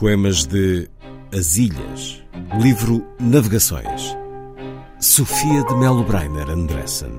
Poemas 0.00 0.46
de 0.46 0.88
As 1.30 1.58
Ilhas, 1.58 2.24
livro 2.58 3.06
Navegações. 3.20 4.16
Sofia 4.98 5.62
de 5.62 5.74
Melo 5.74 6.02
Breiner 6.04 6.48
Andressen. 6.48 7.12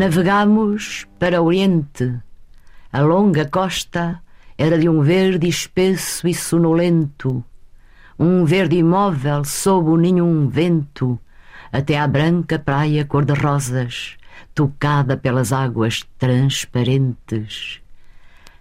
Navegamos 0.00 1.06
para 1.18 1.42
Oriente. 1.42 2.18
A 2.90 3.02
longa 3.02 3.44
costa 3.44 4.22
era 4.56 4.78
de 4.78 4.88
um 4.88 5.02
verde 5.02 5.46
espesso 5.46 6.26
e 6.26 6.32
sonolento, 6.32 7.44
um 8.18 8.46
verde 8.46 8.76
imóvel 8.76 9.44
sob 9.44 9.98
nenhum 9.98 10.48
vento, 10.48 11.20
até 11.70 11.98
à 12.00 12.08
branca 12.08 12.58
praia 12.58 13.04
cor-de-rosas, 13.04 14.16
tocada 14.54 15.18
pelas 15.18 15.52
águas 15.52 16.02
transparentes. 16.18 17.82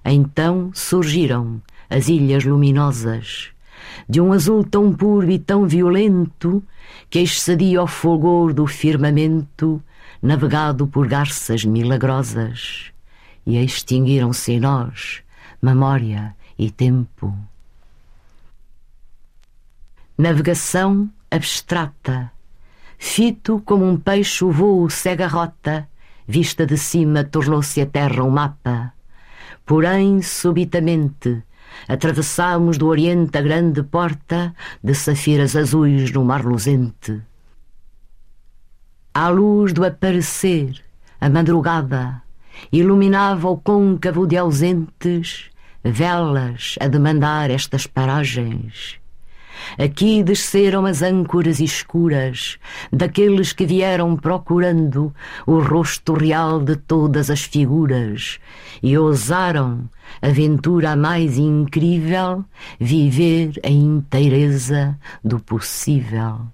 Então 0.03 0.71
surgiram 0.73 1.61
as 1.89 2.09
ilhas 2.09 2.43
luminosas, 2.43 3.51
de 4.09 4.19
um 4.19 4.33
azul 4.33 4.61
tão 4.61 4.93
puro 4.93 5.31
e 5.31 5.39
tão 5.39 5.65
violento 5.65 6.61
que 7.09 7.19
excedia 7.19 7.81
o 7.81 7.87
fulgor 7.87 8.53
do 8.53 8.67
firmamento 8.67 9.81
navegado 10.21 10.85
por 10.85 11.07
garças 11.07 11.63
milagrosas, 11.63 12.91
e 13.45 13.57
extinguiram-se 13.57 14.53
em 14.53 14.59
nós 14.59 15.21
memória 15.61 16.35
e 16.57 16.69
tempo. 16.69 17.35
Navegação 20.17 21.09
abstrata, 21.31 22.31
fito 22.97 23.61
como 23.65 23.85
um 23.85 23.97
peixe 23.97 24.43
o 24.43 24.51
voo 24.51 24.89
segue 24.89 25.23
a 25.23 25.27
rota, 25.27 25.87
vista 26.27 26.65
de 26.65 26.77
cima 26.77 27.23
tornou-se 27.23 27.79
a 27.81 27.85
terra 27.85 28.23
um 28.23 28.29
mapa. 28.29 28.93
Porém, 29.65 30.21
subitamente, 30.21 31.41
atravessámos 31.87 32.77
do 32.77 32.87
oriente 32.87 33.37
a 33.37 33.41
grande 33.41 33.83
porta 33.83 34.53
de 34.83 34.93
safiras 34.93 35.55
azuis 35.55 36.11
no 36.11 36.25
mar 36.25 36.43
luzente 36.43 37.21
à 39.13 39.29
luz 39.29 39.73
do 39.73 39.83
aparecer, 39.83 40.81
a 41.19 41.29
madrugada 41.29 42.21
iluminava 42.71 43.49
o 43.49 43.57
côncavo 43.57 44.27
de 44.27 44.37
ausentes 44.37 45.49
velas 45.83 46.75
a 46.79 46.87
demandar 46.87 47.49
estas 47.49 47.87
paragens. 47.87 48.99
Aqui 49.77 50.23
desceram 50.23 50.85
as 50.85 51.01
âncoras 51.01 51.59
escuras 51.59 52.57
daqueles 52.91 53.51
que 53.51 53.65
vieram 53.65 54.15
procurando 54.15 55.13
o 55.45 55.59
rosto 55.59 56.13
real 56.13 56.61
de 56.61 56.75
todas 56.75 57.29
as 57.29 57.41
figuras 57.41 58.39
e 58.81 58.97
ousaram, 58.97 59.89
aventura 60.21 60.95
mais 60.95 61.37
incrível, 61.37 62.45
viver 62.79 63.59
a 63.63 63.69
inteireza 63.69 64.97
do 65.23 65.39
possível. 65.39 66.47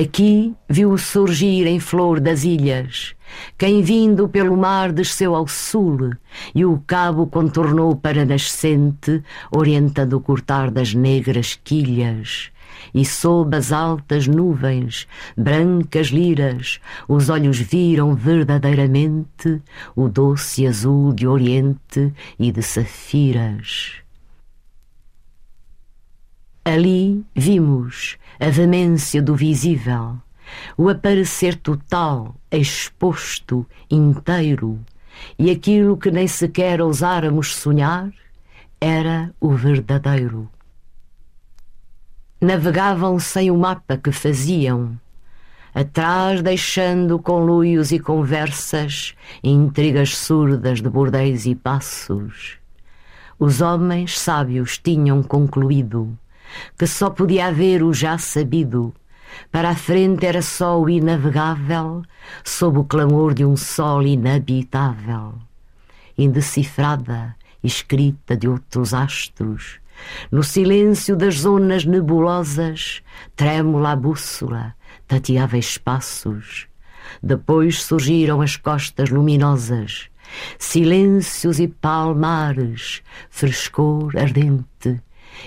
Aqui 0.00 0.54
viu 0.68 0.96
surgir 0.96 1.66
em 1.66 1.80
flor 1.80 2.20
das 2.20 2.44
ilhas, 2.44 3.16
quem 3.56 3.82
vindo 3.82 4.28
pelo 4.28 4.56
mar 4.56 4.92
desceu 4.92 5.34
ao 5.34 5.48
sul, 5.48 6.12
e 6.54 6.64
o 6.64 6.80
cabo 6.86 7.26
contornou 7.26 7.96
para 7.96 8.24
nascente, 8.24 9.20
orientando 9.50 10.12
o 10.12 10.20
cortar 10.20 10.70
das 10.70 10.94
negras 10.94 11.58
quilhas. 11.64 12.52
E 12.94 13.04
sob 13.04 13.56
as 13.56 13.72
altas 13.72 14.28
nuvens, 14.28 15.08
brancas 15.36 16.08
liras, 16.08 16.78
os 17.08 17.28
olhos 17.28 17.58
viram 17.58 18.14
verdadeiramente 18.14 19.60
o 19.96 20.08
doce 20.08 20.64
azul 20.64 21.12
de 21.12 21.26
oriente 21.26 22.12
e 22.38 22.52
de 22.52 22.62
safiras. 22.62 23.94
Ali 26.68 27.24
vimos 27.34 28.18
a 28.38 28.50
vemência 28.50 29.22
do 29.22 29.34
visível, 29.34 30.18
o 30.76 30.90
aparecer 30.90 31.54
total, 31.54 32.36
exposto, 32.50 33.66
inteiro, 33.90 34.78
e 35.38 35.50
aquilo 35.50 35.96
que 35.96 36.10
nem 36.10 36.28
sequer 36.28 36.82
ousáramos 36.82 37.56
sonhar 37.56 38.12
era 38.78 39.34
o 39.40 39.52
verdadeiro. 39.52 40.46
Navegavam 42.38 43.18
sem 43.18 43.50
o 43.50 43.56
mapa 43.56 43.96
que 43.96 44.12
faziam, 44.12 45.00
atrás 45.74 46.42
deixando 46.42 47.18
conluios 47.18 47.92
e 47.92 47.98
conversas, 47.98 49.14
intrigas 49.42 50.14
surdas 50.14 50.82
de 50.82 50.90
bordéis 50.90 51.46
e 51.46 51.54
passos. 51.54 52.58
Os 53.38 53.62
homens 53.62 54.18
sábios 54.18 54.76
tinham 54.76 55.22
concluído 55.22 56.14
que 56.76 56.86
só 56.86 57.10
podia 57.10 57.46
haver 57.46 57.82
o 57.82 57.92
já 57.92 58.18
sabido. 58.18 58.94
Para 59.52 59.70
a 59.70 59.74
frente 59.74 60.26
era 60.26 60.42
só 60.42 60.80
o 60.80 60.88
inavegável, 60.88 62.02
sob 62.44 62.78
o 62.78 62.84
clamor 62.84 63.34
de 63.34 63.44
um 63.44 63.56
sol 63.56 64.02
inabitável. 64.02 65.34
Indecifrada, 66.16 67.36
escrita 67.62 68.36
de 68.36 68.48
outros 68.48 68.94
astros, 68.94 69.80
no 70.30 70.42
silêncio 70.42 71.16
das 71.16 71.40
zonas 71.40 71.84
nebulosas, 71.84 73.02
trêmula 73.34 73.92
a 73.92 73.96
bússola, 73.96 74.74
tateava 75.06 75.58
espaços. 75.58 76.66
Depois 77.22 77.82
surgiram 77.82 78.40
as 78.40 78.56
costas 78.56 79.10
luminosas, 79.10 80.08
silêncios 80.58 81.58
e 81.58 81.68
palmares, 81.68 83.02
frescor 83.30 84.16
ardente, 84.16 85.00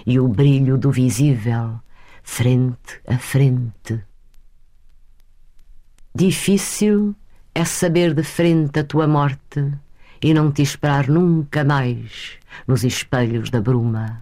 e 0.06 0.20
o 0.20 0.28
brilho 0.28 0.78
do 0.78 0.92
visível 0.92 1.80
frente 2.24 3.02
a 3.08 3.18
frente. 3.18 4.04
Difícil 6.14 7.16
é 7.54 7.66
saber 7.66 8.14
de 8.14 8.24
frente 8.24 8.80
a 8.80 8.84
tua 8.84 9.08
morte 9.08 9.74
e 10.22 10.34
não 10.34 10.52
te 10.52 10.62
esperar 10.62 11.08
nunca 11.08 11.64
mais 11.64 12.38
nos 12.68 12.84
espelhos 12.84 13.50
da 13.50 13.62
bruma. 13.62 14.22